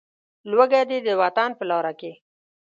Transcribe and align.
لوږه 0.49 0.81
دې 0.89 0.97
د 1.07 1.09
وطن 1.21 1.49
په 1.57 1.63
لاره 1.69 1.93
کې. 1.99 2.11